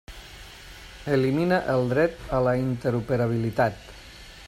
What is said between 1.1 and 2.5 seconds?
Elimina el dret a